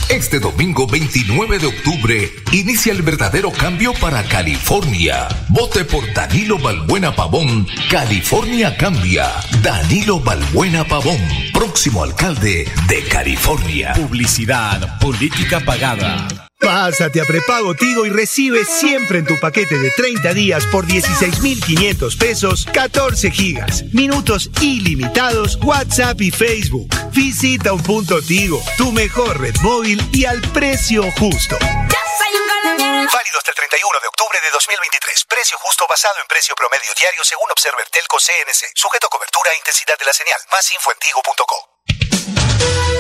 Este 0.09 0.41
domingo 0.41 0.87
29 0.87 1.61
de 1.61 1.67
octubre 1.67 2.31
inicia 2.53 2.93
el 2.93 3.03
verdadero 3.03 3.53
cambio 3.53 3.93
para 3.95 4.25
California. 4.25 5.29
Vote 5.49 5.85
por 5.85 6.13
Danilo 6.13 6.59
Balbuena 6.59 7.15
Pavón. 7.15 7.67
California 7.91 8.77
cambia. 8.77 9.29
Danilo 9.63 10.19
Balbuena 10.19 10.85
Pavón, 10.85 11.21
próximo 11.53 12.03
alcalde 12.03 12.69
de 12.89 13.05
California. 13.05 13.93
Publicidad 13.95 14.99
política 14.99 15.61
pagada. 15.61 16.50
Pásate 16.61 17.21
a 17.21 17.25
prepago 17.25 17.75
Tigo 17.75 18.05
y 18.05 18.11
recibe 18.11 18.65
siempre 18.67 19.19
en 19.19 19.25
tu 19.25 19.41
paquete 19.41 19.79
de 19.79 19.91
30 19.91 20.35
días 20.35 20.67
por 20.67 20.87
16,500 20.87 22.17
pesos 22.17 22.67
14 22.73 23.31
gigas, 23.31 23.85
minutos 23.93 24.51
ilimitados, 24.61 25.57
WhatsApp 25.63 26.21
y 26.21 26.31
Facebook. 26.31 26.89
Visita 27.13 27.73
un 27.73 27.83
punto 27.83 28.21
Tigo, 28.21 28.63
tu 28.77 28.93
mejor 28.93 29.41
red 29.41 29.55
móvil 29.63 30.07
y 30.13 30.27
al 30.27 30.41
precio 30.53 31.11
justo. 31.19 31.57
Válido 31.59 33.39
hasta 33.39 33.51
el 33.51 33.57
31 33.57 34.01
de 34.01 34.09
octubre 34.09 34.39
de 34.45 34.51
2023. 34.53 35.25
Precio 35.25 35.57
justo 35.59 35.87
basado 35.89 36.15
en 36.21 36.29
precio 36.29 36.55
promedio 36.55 36.93
diario 36.99 37.25
según 37.25 37.51
Observer 37.51 37.89
Telco 37.89 38.19
CNC. 38.19 38.73
Sujeto 38.75 39.07
a 39.07 39.11
cobertura 39.11 39.51
e 39.55 39.57
intensidad 39.57 39.99
de 39.99 40.05
la 40.05 40.13
señal. 40.13 40.39
Más 40.53 40.71
info 40.73 40.93
en 40.93 40.99
tigo.co. 41.01 43.00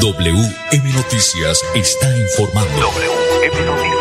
WM 0.00 0.92
Noticias 0.94 1.62
está 1.74 2.08
informando. 2.16 2.70
WM 2.80 3.66
Noticias. 3.66 4.00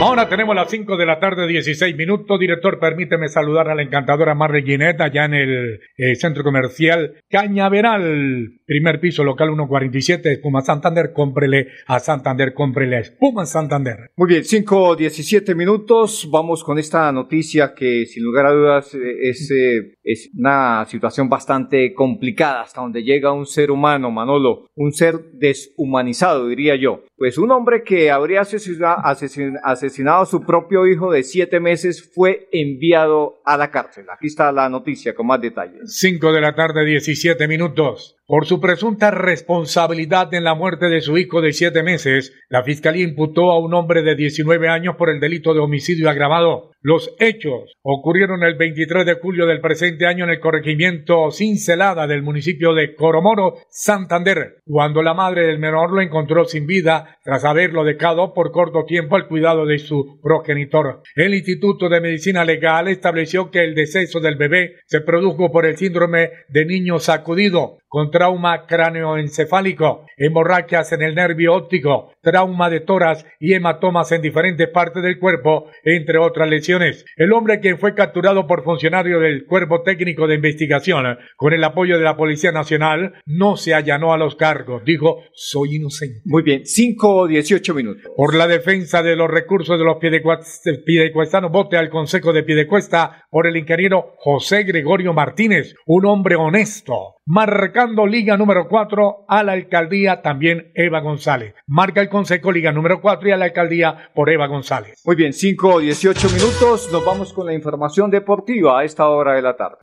Ahora 0.00 0.30
tenemos 0.30 0.56
las 0.56 0.70
5 0.70 0.96
de 0.96 1.04
la 1.04 1.20
tarde, 1.20 1.46
16 1.46 1.94
minutos. 1.94 2.40
Director, 2.40 2.78
permíteme 2.78 3.28
saludar 3.28 3.68
a 3.68 3.74
la 3.74 3.82
encantadora 3.82 4.34
Marley 4.34 4.62
Guinet 4.62 4.98
allá 5.02 5.26
en 5.26 5.34
el 5.34 5.80
eh, 5.98 6.14
centro 6.14 6.42
comercial 6.42 7.22
Cañaveral, 7.28 8.60
primer 8.66 9.00
piso, 9.00 9.24
local 9.24 9.48
147, 9.48 10.32
Espuma 10.32 10.60
Santander. 10.60 11.12
Cómprele 11.12 11.68
a 11.86 11.98
Santander, 12.00 12.52
cómprele 12.52 12.96
a 12.96 13.00
Espuma 13.00 13.46
Santander. 13.46 14.10
Muy 14.16 14.28
bien, 14.28 14.44
5, 14.44 14.96
17 14.96 15.54
minutos. 15.54 16.28
Vamos 16.30 16.62
con 16.64 16.78
esta 16.78 17.10
noticia 17.12 17.74
que 17.74 18.04
sin 18.06 18.24
lugar 18.24 18.46
a 18.46 18.52
dudas 18.52 18.94
eh, 18.94 19.28
es, 19.30 19.50
eh, 19.50 19.94
es 20.02 20.30
una 20.36 20.84
situación 20.86 21.28
bastante 21.28 21.94
complicada 21.94 22.62
hasta 22.62 22.80
donde 22.80 23.02
llega 23.02 23.32
un 23.32 23.46
ser 23.46 23.70
humano, 23.70 24.10
Manolo, 24.10 24.66
un 24.74 24.92
ser 24.92 25.14
deshumanizado, 25.34 26.48
diría 26.48 26.76
yo. 26.76 27.04
Pues 27.16 27.38
un 27.38 27.50
hombre 27.50 27.82
que 27.82 28.10
habría 28.10 28.42
asesina- 28.42 28.96
asesin- 29.02 29.58
asesinado 29.62 30.22
a 30.22 30.26
su 30.26 30.44
propio 30.44 30.86
hijo 30.86 31.10
de 31.10 31.22
siete 31.22 31.60
meses 31.60 32.10
fue 32.14 32.48
enviado 32.52 33.40
a 33.44 33.56
la 33.56 33.70
cárcel. 33.70 34.04
Aquí 34.12 34.26
está 34.26 34.52
la 34.52 34.68
noticia 34.68 35.14
con 35.14 35.26
más 35.26 35.40
detalles. 35.40 35.96
5 35.98 36.32
de 36.32 36.40
la 36.40 36.54
tarde, 36.54 36.84
17 36.84 37.48
minutos. 37.48 38.16
Por 38.28 38.44
su 38.44 38.58
presunta 38.58 39.12
responsabilidad 39.12 40.34
en 40.34 40.42
la 40.42 40.56
muerte 40.56 40.86
de 40.86 41.00
su 41.00 41.16
hijo 41.16 41.40
de 41.42 41.52
siete 41.52 41.84
meses, 41.84 42.32
la 42.48 42.64
fiscalía 42.64 43.04
imputó 43.04 43.52
a 43.52 43.60
un 43.60 43.72
hombre 43.72 44.02
de 44.02 44.16
19 44.16 44.68
años 44.68 44.96
por 44.96 45.10
el 45.10 45.20
delito 45.20 45.54
de 45.54 45.60
homicidio 45.60 46.10
agravado. 46.10 46.72
Los 46.88 47.16
hechos 47.18 47.76
ocurrieron 47.82 48.44
el 48.44 48.54
23 48.54 49.04
de 49.04 49.14
julio 49.14 49.44
del 49.44 49.60
presente 49.60 50.06
año 50.06 50.22
en 50.22 50.30
el 50.30 50.38
corregimiento 50.38 51.32
Cincelada 51.32 52.06
del 52.06 52.22
municipio 52.22 52.74
de 52.74 52.94
Coromoro, 52.94 53.56
Santander, 53.68 54.58
cuando 54.64 55.02
la 55.02 55.12
madre 55.12 55.48
del 55.48 55.58
menor 55.58 55.90
lo 55.90 56.00
encontró 56.00 56.44
sin 56.44 56.64
vida 56.64 57.18
tras 57.24 57.44
haberlo 57.44 57.82
dejado 57.82 58.32
por 58.32 58.52
corto 58.52 58.84
tiempo 58.84 59.16
al 59.16 59.26
cuidado 59.26 59.66
de 59.66 59.80
su 59.80 60.20
progenitor. 60.22 61.02
El 61.16 61.34
Instituto 61.34 61.88
de 61.88 62.00
Medicina 62.00 62.44
Legal 62.44 62.86
estableció 62.86 63.50
que 63.50 63.64
el 63.64 63.74
deceso 63.74 64.20
del 64.20 64.36
bebé 64.36 64.76
se 64.86 65.00
produjo 65.00 65.50
por 65.50 65.66
el 65.66 65.76
síndrome 65.76 66.30
de 66.50 66.66
niño 66.66 67.00
sacudido, 67.00 67.78
con 67.88 68.12
trauma 68.12 68.66
cráneoencefálico, 68.66 70.06
hemorragias 70.16 70.92
en 70.92 71.02
el 71.02 71.16
nervio 71.16 71.54
óptico, 71.54 72.12
trauma 72.26 72.68
de 72.70 72.80
toras 72.80 73.24
y 73.38 73.54
hematomas 73.54 74.10
en 74.10 74.20
diferentes 74.20 74.68
partes 74.68 75.00
del 75.04 75.20
cuerpo, 75.20 75.70
entre 75.84 76.18
otras 76.18 76.50
lesiones. 76.50 77.04
El 77.16 77.32
hombre 77.32 77.60
quien 77.60 77.78
fue 77.78 77.94
capturado 77.94 78.48
por 78.48 78.64
funcionario 78.64 79.20
del 79.20 79.46
Cuerpo 79.46 79.82
Técnico 79.82 80.26
de 80.26 80.34
Investigación 80.34 81.04
con 81.36 81.52
el 81.52 81.62
apoyo 81.62 81.98
de 81.98 82.02
la 82.04 82.16
Policía 82.16 82.50
Nacional 82.50 83.14
no 83.26 83.56
se 83.56 83.74
allanó 83.74 84.12
a 84.12 84.18
los 84.18 84.34
cargos. 84.34 84.82
Dijo, 84.84 85.22
soy 85.34 85.76
inocente. 85.76 86.20
Muy 86.24 86.42
bien, 86.42 86.66
5, 86.66 87.28
18 87.28 87.74
minutos. 87.74 88.02
Por 88.16 88.34
la 88.34 88.48
defensa 88.48 89.02
de 89.04 89.14
los 89.14 89.30
recursos 89.30 89.78
de 89.78 89.84
los 89.84 89.98
piedecuest- 89.98 90.82
piedecuestanos, 90.84 91.52
vote 91.52 91.76
al 91.76 91.90
Consejo 91.90 92.32
de 92.32 92.42
Piedecuesta 92.42 93.26
por 93.30 93.46
el 93.46 93.56
ingeniero 93.56 94.14
José 94.18 94.64
Gregorio 94.64 95.12
Martínez, 95.12 95.74
un 95.86 96.06
hombre 96.06 96.34
honesto. 96.34 97.15
Marcando 97.28 98.06
Liga 98.06 98.36
número 98.36 98.68
4 98.68 99.24
a 99.26 99.42
la 99.42 99.50
alcaldía 99.50 100.22
también 100.22 100.70
Eva 100.76 101.00
González. 101.00 101.56
Marca 101.66 102.00
el 102.00 102.08
Consejo 102.08 102.52
Liga 102.52 102.70
número 102.70 103.00
4 103.00 103.28
y 103.28 103.32
a 103.32 103.36
la 103.36 103.46
alcaldía 103.46 104.10
por 104.14 104.30
Eva 104.30 104.46
González. 104.46 105.02
Muy 105.04 105.16
bien, 105.16 105.32
5, 105.32 105.80
18 105.80 106.30
minutos. 106.30 106.88
Nos 106.92 107.04
vamos 107.04 107.32
con 107.32 107.46
la 107.46 107.52
información 107.52 108.12
deportiva 108.12 108.78
a 108.78 108.84
esta 108.84 109.08
hora 109.08 109.32
de 109.32 109.42
la 109.42 109.56
tarde. 109.56 109.78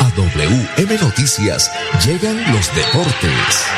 A 0.00 0.12
WM 0.16 0.98
Noticias 1.00 1.70
llegan 2.04 2.36
los 2.52 2.74
deportes. 2.74 3.70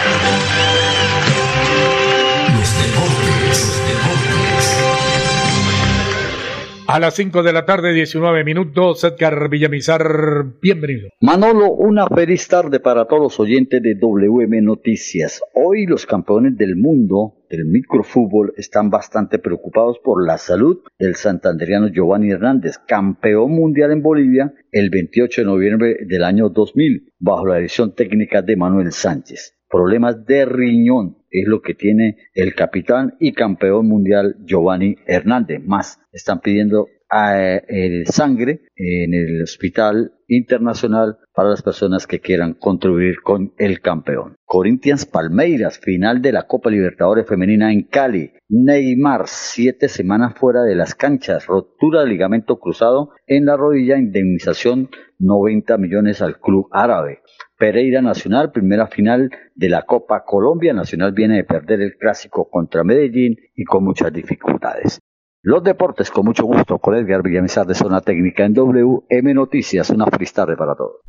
A 6.92 6.98
las 6.98 7.14
5 7.14 7.44
de 7.44 7.52
la 7.52 7.64
tarde, 7.64 7.92
19 7.92 8.42
minutos, 8.42 9.04
Edgar 9.04 9.48
Villamizar, 9.48 10.56
bienvenido. 10.60 11.10
Manolo, 11.20 11.70
una 11.70 12.08
feliz 12.08 12.48
tarde 12.48 12.80
para 12.80 13.04
todos 13.04 13.22
los 13.22 13.38
oyentes 13.38 13.80
de 13.80 13.94
WM 13.94 14.60
Noticias. 14.60 15.40
Hoy 15.54 15.86
los 15.86 16.04
campeones 16.04 16.56
del 16.56 16.74
mundo 16.74 17.44
del 17.48 17.66
microfútbol 17.66 18.54
están 18.56 18.90
bastante 18.90 19.38
preocupados 19.38 20.00
por 20.02 20.26
la 20.26 20.36
salud 20.36 20.80
del 20.98 21.14
santanderiano 21.14 21.86
Giovanni 21.86 22.32
Hernández, 22.32 22.78
campeón 22.78 23.52
mundial 23.52 23.92
en 23.92 24.02
Bolivia 24.02 24.52
el 24.72 24.90
28 24.90 25.42
de 25.42 25.46
noviembre 25.46 25.96
del 26.04 26.24
año 26.24 26.48
2000, 26.48 27.12
bajo 27.20 27.46
la 27.46 27.54
dirección 27.54 27.94
técnica 27.94 28.42
de 28.42 28.56
Manuel 28.56 28.90
Sánchez. 28.90 29.59
Problemas 29.70 30.26
de 30.26 30.44
riñón 30.46 31.18
es 31.30 31.46
lo 31.46 31.62
que 31.62 31.74
tiene 31.74 32.16
el 32.34 32.54
capitán 32.56 33.14
y 33.20 33.32
campeón 33.32 33.86
mundial 33.86 34.34
Giovanni 34.44 34.96
Hernández. 35.06 35.62
Más, 35.64 36.00
están 36.12 36.40
pidiendo 36.40 36.88
eh, 37.12 38.02
sangre 38.06 38.62
en 38.76 39.14
el 39.14 39.42
hospital 39.42 40.12
internacional 40.28 41.18
para 41.34 41.50
las 41.50 41.62
personas 41.62 42.06
que 42.06 42.20
quieran 42.20 42.54
contribuir 42.54 43.20
con 43.22 43.52
el 43.58 43.80
campeón. 43.80 44.36
Corinthians 44.44 45.06
Palmeiras, 45.06 45.78
final 45.78 46.22
de 46.22 46.32
la 46.32 46.46
Copa 46.46 46.70
Libertadores 46.70 47.26
Femenina 47.26 47.72
en 47.72 47.82
Cali. 47.82 48.32
Neymar, 48.48 49.22
siete 49.26 49.88
semanas 49.88 50.34
fuera 50.38 50.62
de 50.62 50.76
las 50.76 50.94
canchas, 50.94 51.46
rotura 51.46 52.02
de 52.02 52.08
ligamento 52.08 52.58
cruzado 52.58 53.10
en 53.26 53.44
la 53.44 53.56
rodilla, 53.56 53.98
indemnización 53.98 54.88
90 55.18 55.76
millones 55.78 56.22
al 56.22 56.38
club 56.38 56.68
árabe. 56.70 57.20
Pereira 57.58 58.00
Nacional, 58.00 58.52
primera 58.52 58.86
final 58.86 59.30
de 59.54 59.68
la 59.68 59.82
Copa 59.82 60.24
Colombia. 60.24 60.72
Nacional 60.72 61.12
viene 61.12 61.36
de 61.36 61.44
perder 61.44 61.82
el 61.82 61.96
clásico 61.96 62.48
contra 62.48 62.84
Medellín 62.84 63.36
y 63.54 63.64
con 63.64 63.84
muchas 63.84 64.12
dificultades. 64.12 65.00
Los 65.42 65.64
deportes, 65.64 66.10
con 66.10 66.26
mucho 66.26 66.44
gusto, 66.44 66.76
con 66.76 66.94
Edgar 66.94 67.22
Villamizar 67.22 67.66
de 67.66 67.74
Zona 67.74 68.02
Técnica 68.02 68.44
en 68.44 68.52
WM 68.52 69.32
Noticias. 69.32 69.88
Una 69.88 70.04
feliz 70.04 70.34
tarde 70.34 70.54
para 70.54 70.74
todos. 70.74 71.00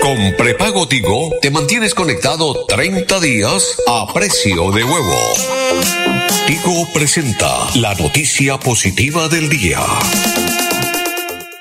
Con 0.00 0.36
prepago 0.38 0.86
Tigo 0.86 1.30
te 1.40 1.50
mantienes 1.50 1.96
conectado 1.96 2.64
30 2.68 3.18
días 3.18 3.82
a 3.88 4.06
precio 4.14 4.70
de 4.70 4.84
huevo. 4.84 5.18
Tigo 6.46 6.86
presenta 6.94 7.48
la 7.80 7.92
noticia 7.94 8.58
positiva 8.58 9.28
del 9.28 9.48
día. 9.48 9.80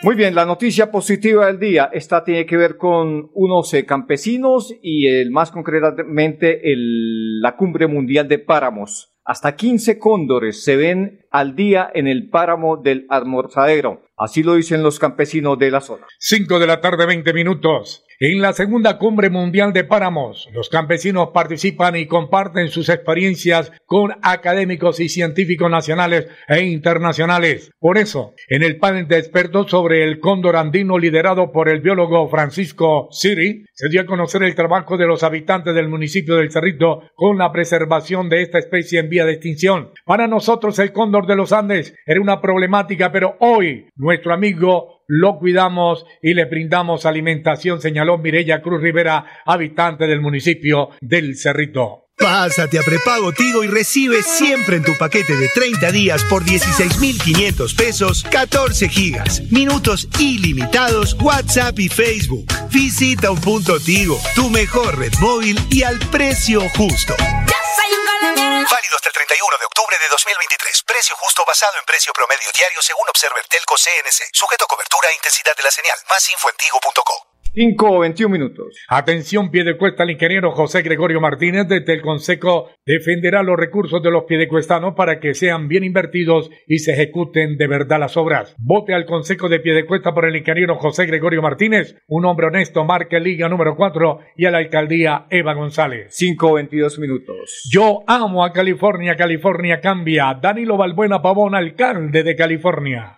Muy 0.03 0.13
bien, 0.13 0.35
la 0.35 0.45
noticia 0.45 0.91
positiva 0.91 1.47
del 1.47 1.59
día, 1.59 1.89
esta 1.91 2.23
tiene 2.23 2.45
que 2.45 2.57
ver 2.57 2.77
con 2.77 3.31
unos 3.33 3.73
eh, 3.73 3.85
campesinos 3.87 4.75
y 4.83 5.07
el, 5.07 5.31
más 5.31 5.49
concretamente 5.49 6.71
el, 6.71 7.39
la 7.39 7.55
cumbre 7.55 7.87
mundial 7.87 8.27
de 8.27 8.37
páramos. 8.37 9.10
Hasta 9.23 9.55
15 9.55 9.99
cóndores 9.99 10.63
se 10.63 10.75
ven 10.75 11.25
al 11.29 11.55
día 11.55 11.89
en 11.93 12.07
el 12.07 12.29
páramo 12.29 12.77
del 12.77 13.05
almorzadero. 13.09 14.03
Así 14.17 14.43
lo 14.43 14.55
dicen 14.55 14.83
los 14.83 14.99
campesinos 14.99 15.59
de 15.59 15.71
la 15.71 15.81
zona. 15.81 16.07
5 16.19 16.59
de 16.59 16.67
la 16.67 16.81
tarde, 16.81 17.05
20 17.05 17.33
minutos. 17.33 18.03
En 18.23 18.39
la 18.39 18.53
segunda 18.53 18.99
cumbre 18.99 19.31
mundial 19.31 19.73
de 19.73 19.83
páramos, 19.83 20.47
los 20.53 20.69
campesinos 20.69 21.29
participan 21.33 21.95
y 21.95 22.05
comparten 22.05 22.67
sus 22.67 22.87
experiencias 22.89 23.71
con 23.87 24.11
académicos 24.21 24.99
y 24.99 25.09
científicos 25.09 25.71
nacionales 25.71 26.27
e 26.47 26.61
internacionales. 26.65 27.71
Por 27.79 27.97
eso, 27.97 28.35
en 28.47 28.61
el 28.61 28.77
panel 28.77 29.07
de 29.07 29.17
expertos 29.17 29.71
sobre 29.71 30.03
el 30.03 30.19
cóndor 30.19 30.55
andino 30.55 30.99
liderado 30.99 31.51
por 31.51 31.67
el 31.67 31.81
biólogo 31.81 32.29
Francisco 32.29 33.07
Siri, 33.09 33.65
se 33.73 33.89
dio 33.89 34.01
a 34.01 34.05
conocer 34.05 34.43
el 34.43 34.53
trabajo 34.53 34.97
de 34.97 35.07
los 35.07 35.23
habitantes 35.23 35.73
del 35.73 35.89
municipio 35.89 36.35
del 36.35 36.51
Cerrito 36.51 37.09
con 37.15 37.39
la 37.39 37.51
preservación 37.51 38.29
de 38.29 38.43
esta 38.43 38.59
especie 38.59 38.99
en 38.99 39.09
vía 39.09 39.25
de 39.25 39.31
extinción. 39.31 39.93
Para 40.05 40.27
nosotros 40.27 40.77
el 40.77 40.93
cóndor 40.93 41.25
de 41.25 41.37
los 41.37 41.53
Andes 41.53 41.95
era 42.05 42.21
una 42.21 42.39
problemática, 42.39 43.11
pero 43.11 43.35
hoy 43.39 43.87
nuestro 43.95 44.31
amigo 44.31 45.00
lo 45.13 45.39
cuidamos 45.39 46.05
y 46.21 46.33
le 46.33 46.45
brindamos 46.45 47.05
alimentación, 47.05 47.81
señaló 47.81 48.17
Mirella 48.17 48.61
Cruz 48.61 48.81
Rivera, 48.81 49.25
habitante 49.45 50.07
del 50.07 50.21
municipio 50.21 50.91
del 51.01 51.37
Cerrito. 51.37 52.07
Pásate 52.17 52.79
a 52.79 52.81
prepago 52.81 53.33
Tigo 53.33 53.61
y 53.65 53.67
recibe 53.67 54.23
siempre 54.23 54.77
en 54.77 54.83
tu 54.83 54.97
paquete 54.97 55.35
de 55.35 55.49
30 55.49 55.91
días 55.91 56.23
por 56.23 56.45
16,500 56.45 57.73
pesos 57.73 58.23
14 58.23 58.87
gigas, 58.87 59.41
minutos 59.51 60.07
ilimitados, 60.17 61.17
WhatsApp 61.19 61.77
y 61.79 61.89
Facebook. 61.89 62.45
Visita 62.71 63.31
un 63.31 63.41
punto 63.41 63.81
Tigo, 63.81 64.17
tu 64.33 64.49
mejor 64.49 64.97
red 64.97 65.11
móvil 65.19 65.59
y 65.69 65.83
al 65.83 65.99
precio 66.09 66.61
justo. 66.77 67.15
Válido 67.19 68.95
hasta 68.95 69.09
el 69.09 69.13
31 69.13 69.57
de 69.59 69.65
octubre 69.65 69.97
de 69.99 70.07
2023. 70.09 70.80
Precio 71.01 71.17
justo 71.17 71.43
basado 71.45 71.79
en 71.79 71.85
precio 71.85 72.13
promedio 72.13 72.51
diario 72.51 72.79
según 72.79 73.09
Observer 73.09 73.43
Telco 73.47 73.73
CNC. 73.75 74.29
Sujeto 74.33 74.65
a 74.65 74.67
cobertura 74.67 75.09
e 75.09 75.15
intensidad 75.15 75.55
de 75.55 75.63
la 75.63 75.71
señal. 75.71 75.97
Más 76.07 76.29
info 76.29 76.47
en 76.47 76.55
tigo.co. 76.57 77.30
5 77.53 77.99
21 77.99 78.31
minutos. 78.31 78.77
Atención, 78.87 79.51
Piedecuesta, 79.51 80.03
el 80.03 80.11
ingeniero 80.11 80.51
José 80.51 80.83
Gregorio 80.83 81.19
Martínez 81.19 81.67
de 81.67 81.81
Telconseco 81.81 82.69
defenderá 82.85 83.43
los 83.43 83.57
recursos 83.57 84.01
de 84.01 84.09
los 84.09 84.23
piedecuestanos 84.23 84.93
para 84.95 85.19
que 85.19 85.33
sean 85.33 85.67
bien 85.67 85.83
invertidos 85.83 86.49
y 86.65 86.79
se 86.79 86.93
ejecuten 86.93 87.57
de 87.57 87.67
verdad 87.67 87.99
las 87.99 88.15
obras. 88.15 88.55
Vote 88.57 88.93
al 88.93 89.05
Consejo 89.05 89.49
de 89.49 89.59
Piedecuesta 89.59 90.13
por 90.13 90.23
el 90.23 90.37
ingeniero 90.37 90.77
José 90.77 91.05
Gregorio 91.07 91.41
Martínez, 91.41 91.97
un 92.07 92.25
hombre 92.25 92.47
honesto, 92.47 92.85
marque 92.85 93.19
Liga 93.19 93.49
número 93.49 93.75
4 93.75 94.19
y 94.37 94.45
a 94.45 94.51
la 94.51 94.59
alcaldía 94.59 95.25
Eva 95.29 95.53
González. 95.53 96.07
5 96.11 96.53
22 96.53 96.99
minutos. 96.99 97.69
Yo 97.69 98.03
amo 98.07 98.45
a 98.45 98.53
California, 98.53 99.17
California 99.17 99.81
cambia. 99.81 100.39
Danilo 100.41 100.77
Balbuena 100.77 101.21
Pavón, 101.21 101.53
alcalde 101.55 102.23
de 102.23 102.35
California. 102.37 103.17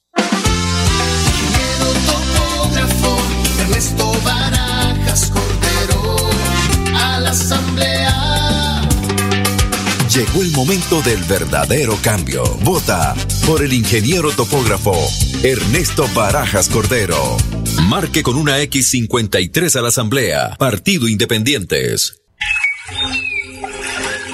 Llegó 10.13 10.41
el 10.41 10.51
momento 10.51 11.01
del 11.03 11.23
verdadero 11.23 11.97
cambio. 12.01 12.43
Vota 12.63 13.15
por 13.45 13.63
el 13.63 13.71
ingeniero 13.71 14.29
topógrafo 14.31 14.93
Ernesto 15.41 16.05
Barajas 16.13 16.67
Cordero. 16.67 17.37
Marque 17.83 18.21
con 18.21 18.35
una 18.35 18.59
X53 18.59 19.73
a 19.77 19.81
la 19.81 19.87
Asamblea. 19.87 20.57
Partido 20.59 21.07
Independientes. 21.07 22.19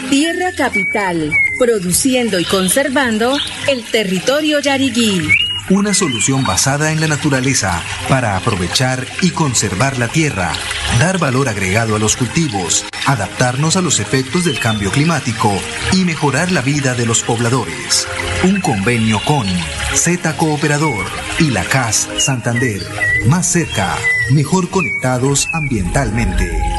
Tierra 0.09 0.51
Capital, 0.57 1.31
produciendo 1.59 2.39
y 2.39 2.45
conservando 2.45 3.37
el 3.67 3.83
territorio 3.83 4.59
yariguí. 4.59 5.29
Una 5.69 5.93
solución 5.93 6.43
basada 6.43 6.93
en 6.93 7.01
la 7.01 7.07
naturaleza 7.07 7.83
para 8.07 8.37
aprovechar 8.37 9.05
y 9.21 9.31
conservar 9.31 9.99
la 9.99 10.07
tierra, 10.07 10.53
dar 10.97 11.19
valor 11.19 11.49
agregado 11.49 11.97
a 11.97 11.99
los 11.99 12.15
cultivos, 12.15 12.85
adaptarnos 13.07 13.77
a 13.77 13.81
los 13.81 13.99
efectos 13.99 14.43
del 14.43 14.59
cambio 14.59 14.91
climático 14.91 15.51
y 15.93 16.03
mejorar 16.03 16.51
la 16.51 16.61
vida 16.61 16.93
de 16.93 17.05
los 17.05 17.23
pobladores. 17.23 18.05
Un 18.43 18.59
convenio 18.61 19.19
con 19.25 19.47
Z 19.95 20.35
Cooperador 20.35 21.05
y 21.39 21.49
la 21.49 21.63
CAS 21.63 22.09
Santander. 22.19 22.81
Más 23.27 23.47
cerca, 23.47 23.95
mejor 24.31 24.69
conectados 24.69 25.47
ambientalmente. 25.53 26.76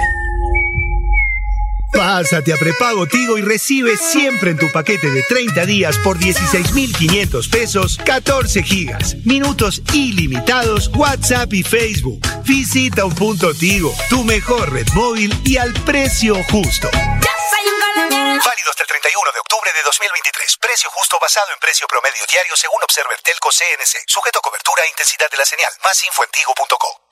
Pásate 2.11 2.55
a 2.55 2.57
prepago 2.57 3.07
Tigo 3.07 3.37
y 3.37 3.42
recibe 3.42 3.99
siempre 3.99 4.53
en 4.53 4.57
tu 4.57 4.73
paquete 4.73 5.11
de 5.11 5.23
30 5.25 5.66
días 5.66 5.99
por 5.99 6.18
16,500 6.18 7.49
pesos 7.49 7.99
14 8.03 8.62
gigas, 8.62 9.14
minutos 9.27 9.83
ilimitados, 9.92 10.90
WhatsApp 10.97 11.53
y 11.53 11.62
Facebook. 11.62 12.27
Visita 12.47 13.05
un 13.05 13.14
punto 13.14 13.53
Tigo, 13.53 13.92
tu 14.09 14.25
mejor 14.25 14.73
red 14.73 14.87
móvil 14.94 15.38
y 15.44 15.59
al 15.59 15.75
precio 15.75 16.42
justo. 16.44 16.88
Válido 18.44 18.70
hasta 18.70 18.83
el 18.83 18.88
31 18.88 19.33
de 19.33 19.40
octubre 19.40 19.70
de 19.74 19.83
2023. 19.83 20.59
Precio 20.62 20.90
justo 20.94 21.18
basado 21.20 21.51
en 21.53 21.59
precio 21.59 21.87
promedio 21.88 22.22
diario 22.31 22.55
según 22.55 22.81
Observer 22.83 23.18
Telco 23.22 23.51
CNC. 23.51 23.98
Sujeto 24.07 24.38
a 24.38 24.42
cobertura 24.42 24.85
e 24.85 24.88
intensidad 24.94 25.29
de 25.31 25.38
la 25.38 25.44
señal. 25.44 25.72
Más 25.83 25.98
info 26.05 26.22
en. 26.24 26.31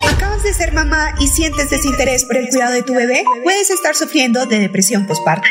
¿Acabas 0.00 0.42
de 0.42 0.52
ser 0.54 0.72
mamá 0.72 1.14
y 1.18 1.28
sientes 1.28 1.68
desinterés 1.70 2.24
por 2.24 2.36
el 2.36 2.48
cuidado 2.48 2.72
de 2.72 2.82
tu 2.82 2.94
bebé? 2.94 3.24
Puedes 3.42 3.70
estar 3.70 3.94
sufriendo 3.96 4.46
de 4.46 4.60
depresión 4.60 5.06
postparto. 5.06 5.46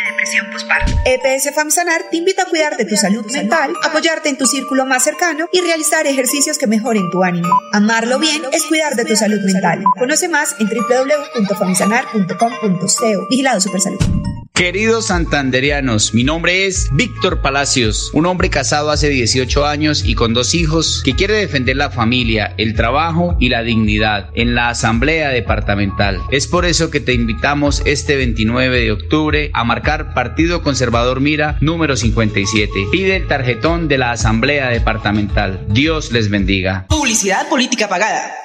EPS 1.05 1.53
FAMSANAR 1.53 2.09
te 2.09 2.17
invita 2.17 2.41
a 2.43 2.45
cuidar 2.45 2.77
de 2.77 2.85
tu 2.85 2.95
salud 2.95 3.25
mental, 3.31 3.73
apoyarte 3.83 4.29
en 4.29 4.37
tu 4.37 4.47
círculo 4.47 4.85
más 4.85 5.03
cercano 5.03 5.49
y 5.51 5.59
realizar 5.61 6.07
ejercicios 6.07 6.57
que 6.57 6.67
mejoren 6.67 7.11
tu 7.11 7.23
ánimo. 7.23 7.49
Amarlo 7.73 8.17
bien 8.17 8.43
es 8.51 8.63
cuidar 8.65 8.95
de 8.95 9.05
tu 9.05 9.15
salud 9.15 9.39
mental. 9.41 9.83
Conoce 9.97 10.27
más 10.29 10.55
en 10.59 10.67
www.famsanar.com.co. 10.69 13.27
Vigilado 13.29 13.61
Supersalud. 13.61 14.24
Queridos 14.55 15.07
santanderianos, 15.07 16.13
mi 16.13 16.23
nombre 16.23 16.65
es 16.65 16.87
Víctor 16.93 17.41
Palacios, 17.41 18.09
un 18.13 18.25
hombre 18.25 18.49
casado 18.49 18.89
hace 18.89 19.09
18 19.09 19.65
años 19.65 20.05
y 20.05 20.15
con 20.15 20.33
dos 20.33 20.55
hijos 20.55 21.01
que 21.03 21.13
quiere 21.13 21.33
defender 21.33 21.75
la 21.75 21.89
familia, 21.89 22.53
el 22.57 22.73
trabajo 22.73 23.35
y 23.37 23.49
la 23.49 23.63
dignidad 23.63 24.29
en 24.33 24.55
la 24.55 24.69
Asamblea 24.69 25.27
Departamental. 25.27 26.21
Es 26.31 26.47
por 26.47 26.63
eso 26.63 26.89
que 26.89 27.01
te 27.01 27.11
invitamos 27.11 27.81
este 27.83 28.15
29 28.15 28.79
de 28.79 28.93
octubre 28.93 29.51
a 29.53 29.65
marcar 29.65 30.13
Partido 30.13 30.63
Conservador 30.63 31.19
Mira 31.19 31.57
número 31.59 31.97
57. 31.97 32.71
Pide 32.93 33.17
el 33.17 33.27
tarjetón 33.27 33.89
de 33.89 33.97
la 33.97 34.11
Asamblea 34.11 34.69
Departamental. 34.69 35.65
Dios 35.67 36.13
les 36.13 36.29
bendiga. 36.29 36.85
Publicidad 36.87 37.49
política 37.49 37.89
pagada. 37.89 38.44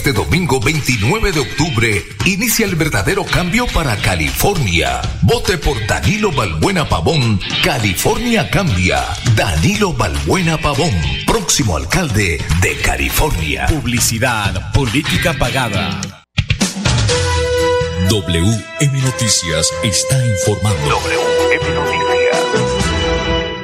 Este 0.00 0.14
domingo 0.14 0.58
29 0.60 1.30
de 1.30 1.40
octubre 1.40 2.02
inicia 2.24 2.64
el 2.64 2.74
verdadero 2.74 3.22
cambio 3.22 3.66
para 3.66 3.98
California. 3.98 5.02
Vote 5.20 5.58
por 5.58 5.86
Danilo 5.86 6.32
Balbuena 6.32 6.88
Pavón. 6.88 7.38
California 7.62 8.48
cambia. 8.48 9.04
Danilo 9.36 9.92
Balbuena 9.92 10.56
Pavón, 10.56 10.90
próximo 11.26 11.76
alcalde 11.76 12.42
de 12.62 12.76
California. 12.78 13.66
Publicidad, 13.66 14.72
política 14.72 15.34
pagada. 15.34 16.00
WM 18.08 19.02
Noticias 19.02 19.70
está 19.82 20.16
informando. 20.26 20.96
WM 20.96 21.74
Noticias. 21.74 22.69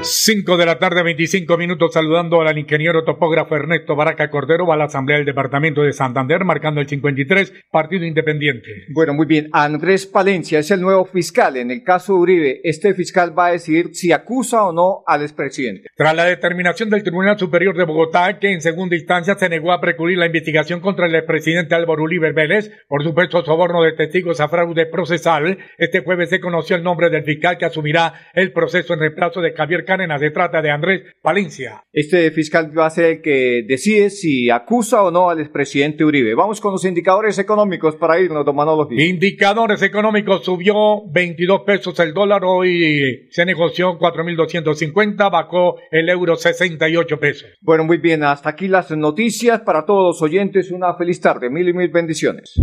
5 0.07 0.57
de 0.57 0.67
la 0.67 0.79
tarde, 0.79 1.03
25 1.03 1.57
minutos, 1.59 1.93
saludando 1.93 2.41
al 2.41 2.59
ingeniero 2.59 3.05
topógrafo 3.05 3.57
Ernesto 3.57 3.97
Baraca 3.97 4.31
Cordero, 4.31 4.67
va 4.67 4.75
a 4.75 4.77
la 4.79 4.85
Asamblea 4.85 5.19
del 5.19 5.27
Departamento 5.27 5.83
de 5.83 5.93
Santander, 5.93 6.45
marcando 6.45 6.81
el 6.81 6.89
53, 6.89 7.53
Partido 7.71 8.05
Independiente. 8.05 8.87
Bueno, 8.95 9.15
muy 9.15 9.27
bien. 9.27 9.49
Andrés 9.53 10.07
Palencia 10.07 10.59
es 10.59 10.71
el 10.71 10.81
nuevo 10.81 11.05
fiscal. 11.05 11.57
En 11.57 11.71
el 11.71 11.83
caso 11.83 12.15
de 12.15 12.21
Uribe, 12.21 12.61
este 12.65 12.95
fiscal 12.95 13.37
va 13.37 13.47
a 13.47 13.53
decidir 13.53 13.95
si 13.95 14.13
acusa 14.13 14.65
o 14.65 14.73
no 14.73 15.03
al 15.07 15.23
expresidente. 15.23 15.89
Tras 15.97 16.15
la 16.15 16.25
determinación 16.25 16.91
del 16.91 17.03
Tribunal 17.03 17.39
Superior 17.39 17.77
de 17.77 17.85
Bogotá, 17.85 18.39
que 18.39 18.53
en 18.53 18.61
segunda 18.61 18.97
instancia 18.97 19.35
se 19.35 19.49
negó 19.49 19.73
a 19.73 19.81
precluir 19.81 20.19
la 20.19 20.27
investigación 20.27 20.81
contra 20.81 21.07
el 21.07 21.15
expresidente 21.15 21.75
Álvaro 21.75 22.03
Uribe 22.03 22.33
Vélez 22.33 22.57
por 22.89 23.03
supuesto 23.03 23.45
soborno 23.45 23.83
de 23.83 23.93
testigos 23.93 24.41
a 24.41 24.49
fraude 24.49 24.87
procesal, 24.87 25.59
este 25.79 26.01
jueves 26.01 26.31
se 26.31 26.41
conoció 26.41 26.77
el 26.77 26.83
nombre 26.83 27.11
del 27.11 27.25
fiscal 27.25 27.59
que 27.59 27.65
asumirá 27.65 28.13
el 28.35 28.53
proceso 28.53 28.95
en 28.95 29.01
reemplazo 29.01 29.41
de 29.41 29.53
Javier 29.53 29.85
Cárdenas. 29.97 30.21
Se 30.21 30.31
trata 30.31 30.61
de 30.61 30.71
Andrés 30.71 31.03
Palencia. 31.23 31.83
Este 31.93 32.31
fiscal 32.31 32.77
va 32.77 32.87
a 32.87 32.91
ser 32.91 33.05
el 33.07 33.23
que 33.23 33.65
decide 33.67 34.11
si 34.11 34.51
acusa 34.51 35.03
o 35.03 35.11
no 35.11 35.31
al 35.31 35.41
expresidente 35.41 36.05
Uribe. 36.05 36.35
Vamos 36.35 36.61
con 36.61 36.73
los 36.73 36.85
indicadores 36.85 37.39
económicos 37.39 37.97
para 37.97 38.21
irnos, 38.21 38.45
don 38.45 38.55
Manolo. 38.55 38.89
Indicadores 38.91 39.83
económicos 39.83 40.45
subió 40.45 41.03
22 41.11 41.63
pesos 41.63 41.99
el 42.01 42.13
dólar, 42.13 42.43
hoy 42.45 43.27
se 43.31 43.45
negoció 43.45 43.99
4.250, 43.99 45.31
bajó 45.31 45.77
el 45.91 46.09
euro 46.09 46.37
68 46.37 47.19
pesos. 47.19 47.49
Bueno, 47.61 47.85
muy 47.85 47.97
bien, 47.99 48.23
hasta 48.23 48.51
aquí 48.51 48.69
las 48.69 48.91
noticias 48.91 49.61
para 49.61 49.85
todos 49.87 50.15
los 50.15 50.23
oyentes. 50.23 50.71
Una 50.71 50.95
feliz 50.95 51.21
tarde, 51.21 51.49
mil 51.49 51.69
y 51.69 51.73
mil 51.73 51.89
bendiciones. 51.89 52.55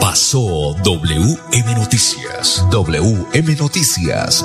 Pasó 0.00 0.74
WM 0.82 1.74
Noticias. 1.74 2.66
WM 2.70 3.56
Noticias. 3.56 4.44